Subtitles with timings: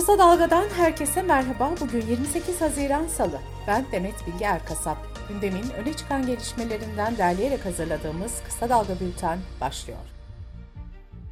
[0.00, 1.70] Kısa Dalga'dan herkese merhaba.
[1.80, 3.38] Bugün 28 Haziran Salı.
[3.66, 4.96] Ben Demet Bilge Erkasap.
[5.28, 9.98] Gündemin öne çıkan gelişmelerinden derleyerek hazırladığımız Kısa Dalga Bülten başlıyor.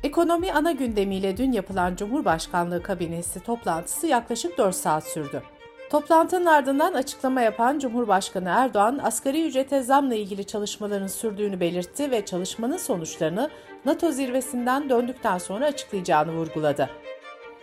[0.03, 5.43] Ekonomi ana gündemiyle dün yapılan Cumhurbaşkanlığı kabinesi toplantısı yaklaşık 4 saat sürdü.
[5.91, 12.77] Toplantının ardından açıklama yapan Cumhurbaşkanı Erdoğan, asgari ücrete zamla ilgili çalışmaların sürdüğünü belirtti ve çalışmanın
[12.77, 13.50] sonuçlarını
[13.85, 16.91] NATO zirvesinden döndükten sonra açıklayacağını vurguladı.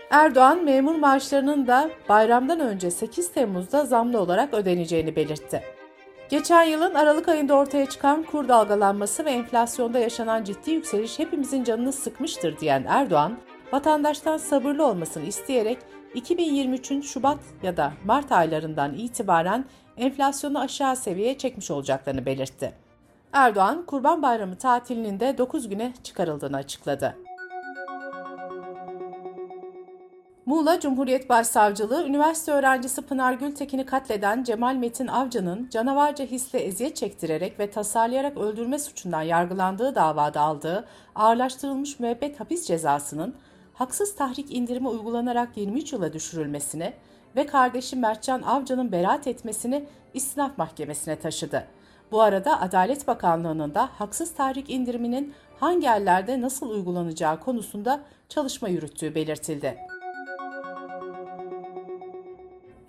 [0.09, 5.63] Erdoğan, memur maaşlarının da bayramdan önce 8 Temmuz'da zamlı olarak ödeneceğini belirtti.
[6.29, 11.91] Geçen yılın Aralık ayında ortaya çıkan kur dalgalanması ve enflasyonda yaşanan ciddi yükseliş hepimizin canını
[11.91, 13.37] sıkmıştır diyen Erdoğan,
[13.71, 15.77] vatandaştan sabırlı olmasını isteyerek
[16.15, 19.65] 2023'ün Şubat ya da Mart aylarından itibaren
[19.97, 22.73] enflasyonu aşağı seviyeye çekmiş olacaklarını belirtti.
[23.33, 27.15] Erdoğan, Kurban Bayramı tatilinin de 9 güne çıkarıldığını açıkladı.
[30.45, 37.59] Muğla Cumhuriyet Başsavcılığı, üniversite öğrencisi Pınar Gültekin'i katleden Cemal Metin Avcı'nın canavarca hisle eziyet çektirerek
[37.59, 43.35] ve tasarlayarak öldürme suçundan yargılandığı davada aldığı ağırlaştırılmış müebbet hapis cezasının
[43.73, 46.93] haksız tahrik indirimi uygulanarak 23 yıla düşürülmesini
[47.35, 51.67] ve kardeşi Mertcan Avcı'nın beraat etmesini istinaf mahkemesine taşıdı.
[52.11, 59.15] Bu arada Adalet Bakanlığı'nın da haksız tahrik indiriminin hangi yerlerde nasıl uygulanacağı konusunda çalışma yürüttüğü
[59.15, 59.94] belirtildi.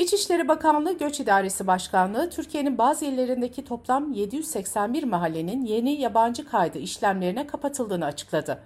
[0.06, 7.46] İçişleri Bakanlığı Göç İdaresi Başkanlığı, Türkiye'nin bazı illerindeki toplam 781 mahallenin yeni yabancı kaydı işlemlerine
[7.46, 8.62] kapatıldığını açıkladı.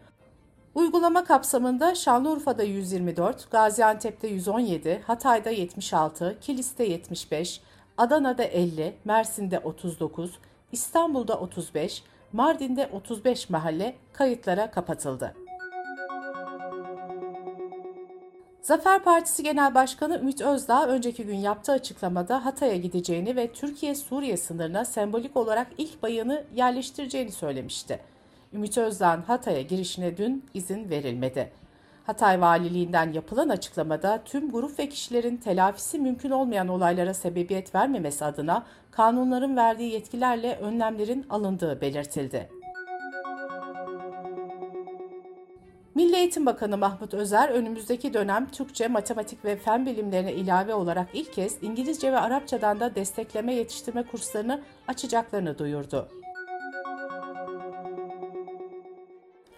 [0.75, 7.61] Uygulama kapsamında Şanlıurfa'da 124, Gaziantep'te 117, Hatay'da 76, Kilis'te 75,
[7.99, 10.39] Adana'da 50, Mersin'de 39,
[10.73, 12.03] İstanbul'da 35,
[12.33, 15.35] Mardin'de 35 mahalle kayıtlara kapatıldı.
[18.71, 24.85] Zafer Partisi Genel Başkanı Ümit Özdağ önceki gün yaptığı açıklamada Hatay'a gideceğini ve Türkiye-Suriye sınırına
[24.85, 28.01] sembolik olarak ilk bayını yerleştireceğini söylemişti.
[28.53, 31.53] Ümit Özdağ'ın Hatay'a girişine dün izin verilmedi.
[32.07, 38.67] Hatay Valiliğinden yapılan açıklamada tüm grup ve kişilerin telafisi mümkün olmayan olaylara sebebiyet vermemesi adına
[38.91, 42.60] kanunların verdiği yetkilerle önlemlerin alındığı belirtildi.
[46.31, 51.63] Eğitim Bakanı Mahmut Özer önümüzdeki dönem Türkçe, matematik ve fen bilimlerine ilave olarak ilk kez
[51.63, 56.09] İngilizce ve Arapçadan da destekleme yetiştirme kurslarını açacaklarını duyurdu.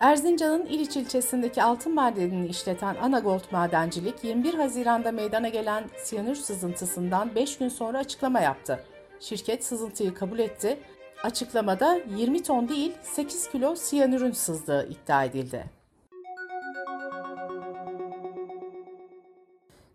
[0.00, 7.58] Erzincan'ın İliç ilçesindeki altın madenini işleten Anagold Madencilik 21 Haziran'da meydana gelen siyanür sızıntısından 5
[7.58, 8.84] gün sonra açıklama yaptı.
[9.20, 10.78] Şirket sızıntıyı kabul etti.
[11.22, 15.81] Açıklamada 20 ton değil 8 kilo siyanürün sızdığı iddia edildi.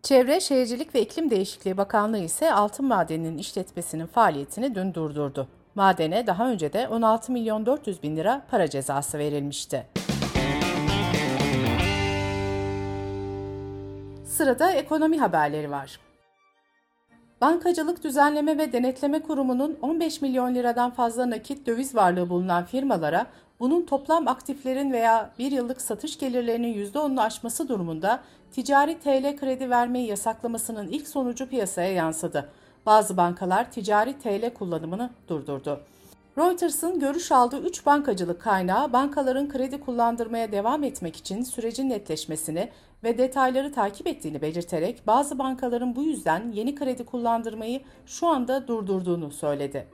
[0.03, 5.47] Çevre, Şehircilik ve İklim Değişikliği Bakanlığı ise altın madeninin işletmesinin faaliyetini dün durdurdu.
[5.75, 9.87] Madene daha önce de 16 milyon 400 bin lira para cezası verilmişti.
[14.25, 15.99] Sırada ekonomi haberleri var.
[17.41, 23.27] Bankacılık Düzenleme ve Denetleme Kurumu'nun 15 milyon liradan fazla nakit döviz varlığı bulunan firmalara
[23.59, 28.19] bunun toplam aktiflerin veya bir yıllık satış gelirlerinin %10'unu aşması durumunda
[28.51, 32.49] ticari TL kredi vermeyi yasaklamasının ilk sonucu piyasaya yansıdı.
[32.85, 35.81] Bazı bankalar ticari TL kullanımını durdurdu.
[36.37, 42.69] Reuters'ın görüş aldığı 3 bankacılık kaynağı bankaların kredi kullandırmaya devam etmek için sürecin netleşmesini
[43.03, 49.31] ve detayları takip ettiğini belirterek bazı bankaların bu yüzden yeni kredi kullandırmayı şu anda durdurduğunu
[49.31, 49.87] söyledi.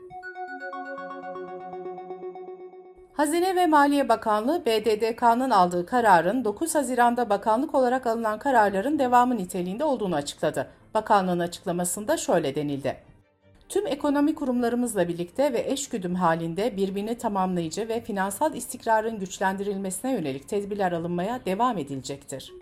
[3.14, 9.84] Hazine ve Maliye Bakanlığı BDDK'nın aldığı kararın 9 Haziran'da bakanlık olarak alınan kararların devamı niteliğinde
[9.84, 10.68] olduğunu açıkladı.
[10.94, 13.13] Bakanlığın açıklamasında şöyle denildi.
[13.74, 20.92] Tüm ekonomi kurumlarımızla birlikte ve eşgüdüm halinde birbirini tamamlayıcı ve finansal istikrarın güçlendirilmesine yönelik tedbirler
[20.92, 22.54] alınmaya devam edilecektir.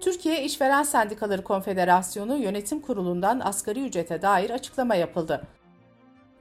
[0.00, 5.42] Türkiye İşveren Sendikaları Konfederasyonu Yönetim Kurulu'ndan asgari ücrete dair açıklama yapıldı.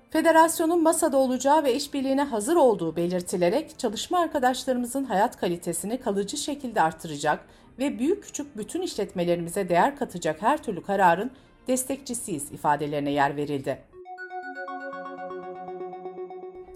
[0.09, 7.45] Federasyonun masada olacağı ve işbirliğine hazır olduğu belirtilerek çalışma arkadaşlarımızın hayat kalitesini kalıcı şekilde artıracak
[7.79, 11.31] ve büyük küçük bütün işletmelerimize değer katacak her türlü kararın
[11.67, 13.77] destekçisiyiz ifadelerine yer verildi.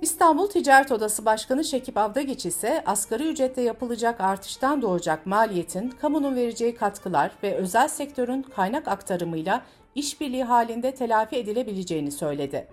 [0.02, 6.76] İstanbul Ticaret Odası Başkanı Şekip Avdagiç ise asgari ücretle yapılacak artıştan doğacak maliyetin kamunun vereceği
[6.76, 9.62] katkılar ve özel sektörün kaynak aktarımıyla
[9.96, 12.68] işbirliği halinde telafi edilebileceğini söyledi.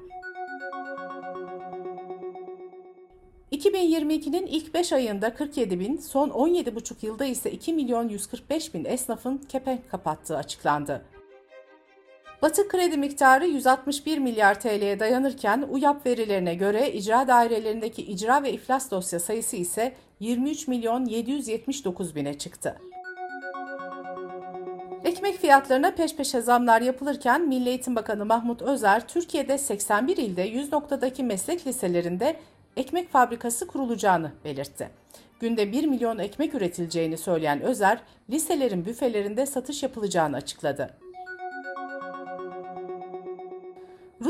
[3.52, 9.38] 2022'nin ilk 5 ayında 47 bin, son 17,5 yılda ise 2 milyon 145 bin esnafın
[9.48, 11.04] kepenk kapattığı açıklandı.
[12.42, 18.90] Batık kredi miktarı 161 milyar TL'ye dayanırken UYAP verilerine göre icra dairelerindeki icra ve iflas
[18.90, 22.76] dosya sayısı ise 23 milyon 779 bine çıktı.
[25.04, 30.72] Ekmek fiyatlarına peş peşe zamlar yapılırken Milli Eğitim Bakanı Mahmut Özer, Türkiye'de 81 ilde 100
[30.72, 32.36] noktadaki meslek liselerinde
[32.76, 34.90] ekmek fabrikası kurulacağını belirtti.
[35.40, 37.98] Günde 1 milyon ekmek üretileceğini söyleyen Özer,
[38.30, 41.05] liselerin büfelerinde satış yapılacağını açıkladı.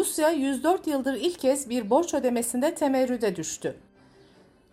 [0.06, 3.76] Rusya 104 yıldır ilk kez bir borç ödemesinde temerrüde düştü.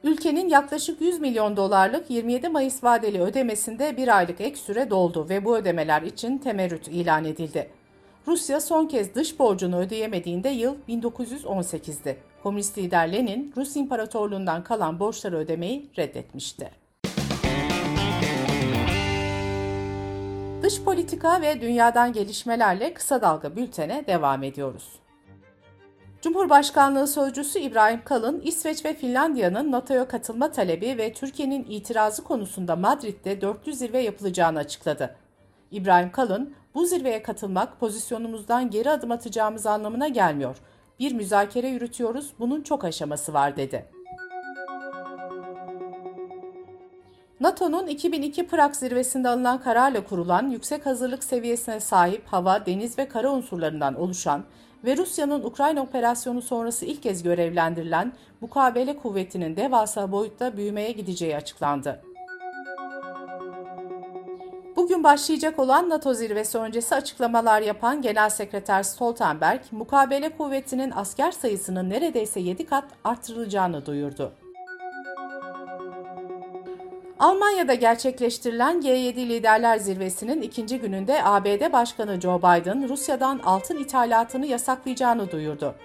[0.03, 5.45] Ülkenin yaklaşık 100 milyon dolarlık 27 Mayıs vadeli ödemesinde bir aylık ek süre doldu ve
[5.45, 7.69] bu ödemeler için temerrüt ilan edildi.
[8.27, 12.17] Rusya son kez dış borcunu ödeyemediğinde yıl 1918'di.
[12.43, 16.71] Komünist lider Lenin, Rus İmparatorluğundan kalan borçları ödemeyi reddetmişti.
[20.63, 25.02] Dış politika ve dünyadan gelişmelerle kısa dalga bültene devam ediyoruz.
[26.23, 33.41] Cumhurbaşkanlığı Sözcüsü İbrahim Kalın, İsveç ve Finlandiya'nın NATO'ya katılma talebi ve Türkiye'nin itirazı konusunda Madrid'de
[33.41, 35.15] dörtlü zirve yapılacağını açıkladı.
[35.71, 40.57] İbrahim Kalın, bu zirveye katılmak pozisyonumuzdan geri adım atacağımız anlamına gelmiyor.
[40.99, 43.85] Bir müzakere yürütüyoruz, bunun çok aşaması var dedi.
[47.39, 53.31] NATO'nun 2002 Prag zirvesinde alınan kararla kurulan yüksek hazırlık seviyesine sahip hava, deniz ve kara
[53.31, 54.43] unsurlarından oluşan
[54.83, 62.01] ve Rusya'nın Ukrayna operasyonu sonrası ilk kez görevlendirilen mukabele kuvvetinin devasa boyutta büyümeye gideceği açıklandı.
[64.75, 71.89] Bugün başlayacak olan NATO zirvesi öncesi açıklamalar yapan Genel Sekreter Stoltenberg, mukabele kuvvetinin asker sayısının
[71.89, 74.31] neredeyse 7 kat artırılacağını duyurdu.
[77.23, 85.31] Almanya'da gerçekleştirilen G7 Liderler Zirvesi'nin ikinci gününde ABD Başkanı Joe Biden, Rusya'dan altın ithalatını yasaklayacağını
[85.31, 85.75] duyurdu.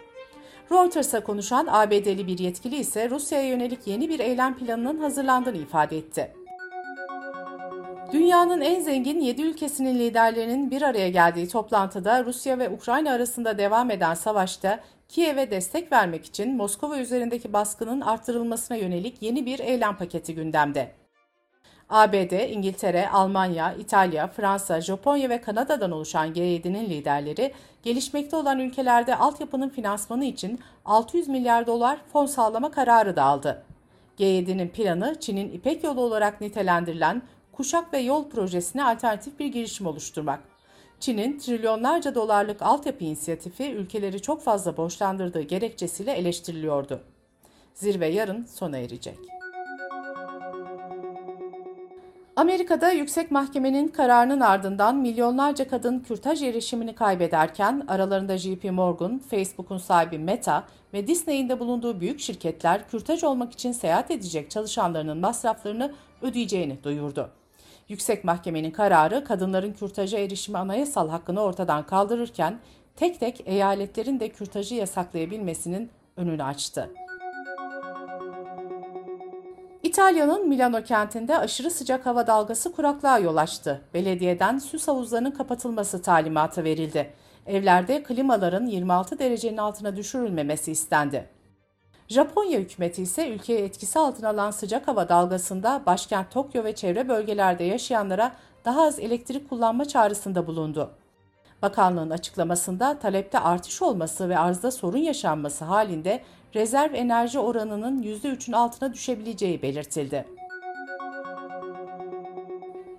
[0.73, 6.33] Reuters'a konuşan ABD'li bir yetkili ise Rusya'ya yönelik yeni bir eylem planının hazırlandığını ifade etti.
[8.13, 13.91] Dünyanın en zengin 7 ülkesinin liderlerinin bir araya geldiği toplantıda Rusya ve Ukrayna arasında devam
[13.91, 20.35] eden savaşta Kiev'e destek vermek için Moskova üzerindeki baskının artırılmasına yönelik yeni bir eylem paketi
[20.35, 21.08] gündemde.
[21.91, 27.53] ABD, İngiltere, Almanya, İtalya, Fransa, Japonya ve Kanada'dan oluşan G7'nin liderleri,
[27.83, 33.63] gelişmekte olan ülkelerde altyapının finansmanı için 600 milyar dolar fon sağlama kararı da aldı.
[34.19, 40.41] G7'nin planı Çin'in İpek yolu olarak nitelendirilen Kuşak ve Yol projesine alternatif bir girişim oluşturmak.
[41.01, 47.01] Çin'in trilyonlarca dolarlık altyapı inisiyatifi ülkeleri çok fazla borçlandırdığı gerekçesiyle eleştiriliyordu.
[47.75, 49.38] Zirve yarın sona erecek.
[52.39, 60.19] Amerika'da yüksek mahkemenin kararının ardından milyonlarca kadın kürtaj erişimini kaybederken aralarında JP Morgan, Facebook'un sahibi
[60.19, 65.93] Meta ve Disney'in de bulunduğu büyük şirketler kürtaj olmak için seyahat edecek çalışanlarının masraflarını
[66.23, 67.31] ödeyeceğini duyurdu.
[67.89, 72.59] Yüksek Mahkemenin kararı kadınların kürtaja erişimi anayasal hakkını ortadan kaldırırken
[72.97, 76.91] tek tek eyaletlerin de kürtajı yasaklayabilmesinin önünü açtı.
[79.99, 83.81] İtalya'nın Milano kentinde aşırı sıcak hava dalgası kuraklığa yol açtı.
[83.95, 87.13] Belediyeden süs havuzlarının kapatılması talimatı verildi.
[87.47, 91.29] Evlerde klimaların 26 derecenin altına düşürülmemesi istendi.
[92.09, 97.65] Japonya hükümeti ise ülkeye etkisi altına alan sıcak hava dalgasında başkent Tokyo ve çevre bölgelerde
[97.65, 98.33] yaşayanlara
[98.65, 100.91] daha az elektrik kullanma çağrısında bulundu.
[101.63, 106.23] Bakanlığın açıklamasında talepte artış olması ve arzda sorun yaşanması halinde
[106.55, 110.25] rezerv enerji oranının %3'ün altına düşebileceği belirtildi.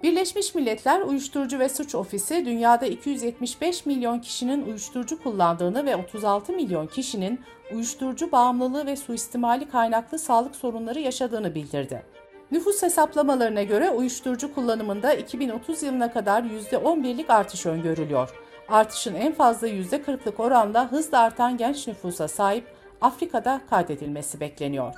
[0.04, 6.88] Birleşmiş Milletler Uyuşturucu ve Suç Ofisi dünyada 275 milyon kişinin uyuşturucu kullandığını ve 36 milyon
[6.88, 7.42] kişinin
[7.74, 12.04] uyuşturucu bağımlılığı ve suistimali kaynaklı sağlık sorunları yaşadığını bildirdi.
[12.52, 18.49] Nüfus hesaplamalarına göre uyuşturucu kullanımında 2030 yılına kadar %11'lik artış öngörülüyor.
[18.72, 22.68] Artışın en fazla %40'lık oranla hızla artan genç nüfusa sahip
[23.02, 24.96] Afrika'da kaydedilmesi bekleniyor.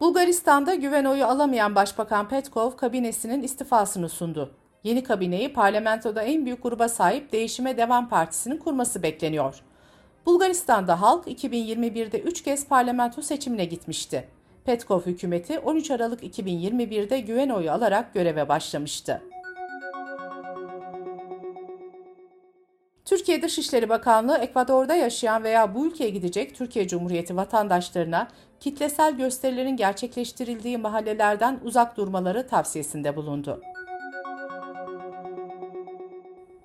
[0.00, 4.50] Bulgaristan'da güven oyu alamayan Başbakan Petkov kabinesinin istifasını sundu.
[4.84, 9.62] Yeni kabineyi parlamentoda en büyük gruba sahip Değişime Devam Partisi'nin kurması bekleniyor.
[10.26, 14.28] Bulgaristan'da halk 2021'de 3 kez parlamento seçimine gitmişti.
[14.64, 19.22] Petkov hükümeti 13 Aralık 2021'de güven oyu alarak göreve başlamıştı.
[23.04, 28.28] Türkiye Dışişleri Bakanlığı Ekvador'da yaşayan veya bu ülkeye gidecek Türkiye Cumhuriyeti vatandaşlarına
[28.60, 33.60] kitlesel gösterilerin gerçekleştirildiği mahallelerden uzak durmaları tavsiyesinde bulundu.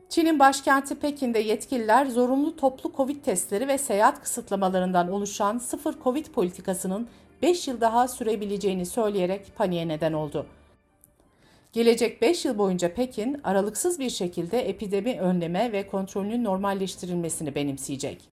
[0.10, 7.08] Çin'in başkenti Pekin'de yetkililer zorunlu toplu Covid testleri ve seyahat kısıtlamalarından oluşan sıfır Covid politikasının
[7.42, 10.46] 5 yıl daha sürebileceğini söyleyerek paniğe neden oldu.
[11.78, 18.30] Gelecek 5 yıl boyunca Pekin aralıksız bir şekilde epidemi önleme ve kontrolünün normalleştirilmesini benimseyecek.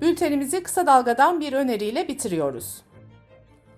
[0.00, 2.82] Bültenimizi kısa dalgadan bir öneriyle bitiriyoruz.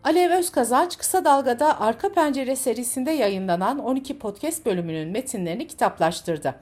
[0.05, 6.55] Alev Özkazanç Kısa Dalga'da Arka Pencere serisinde yayınlanan 12 podcast bölümünün metinlerini kitaplaştırdı.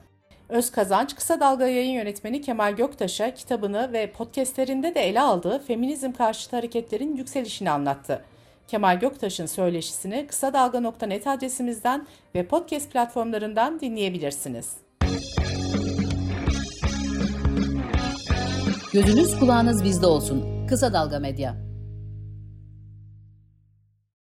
[0.49, 6.55] Özkazanç Kısa Dalga yayın yönetmeni Kemal Göktaş'a kitabını ve podcastlerinde de ele aldığı feminizm karşıtı
[6.55, 8.21] hareketlerin yükselişini anlattı.
[8.71, 14.77] Kemal Göktaş'ın söyleşisini kısa dalga.net adresimizden ve podcast platformlarından dinleyebilirsiniz.
[18.93, 20.67] Gözünüz kulağınız bizde olsun.
[20.67, 21.70] Kısa Dalga Medya.